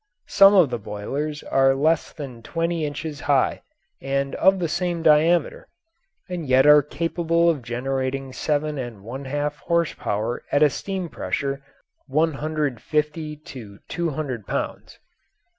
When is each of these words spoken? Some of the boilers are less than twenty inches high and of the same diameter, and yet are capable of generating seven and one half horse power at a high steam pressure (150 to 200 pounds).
Some 0.29 0.55
of 0.55 0.71
the 0.71 0.79
boilers 0.79 1.43
are 1.43 1.75
less 1.75 2.11
than 2.11 2.41
twenty 2.41 2.85
inches 2.87 3.19
high 3.19 3.61
and 4.01 4.33
of 4.33 4.57
the 4.57 4.67
same 4.67 5.03
diameter, 5.03 5.67
and 6.27 6.43
yet 6.47 6.65
are 6.65 6.81
capable 6.81 7.51
of 7.51 7.61
generating 7.61 8.33
seven 8.33 8.79
and 8.79 9.03
one 9.03 9.25
half 9.25 9.57
horse 9.59 9.93
power 9.93 10.41
at 10.51 10.63
a 10.63 10.65
high 10.65 10.69
steam 10.69 11.07
pressure 11.07 11.61
(150 12.07 13.35
to 13.35 13.77
200 13.87 14.47
pounds). 14.47 14.97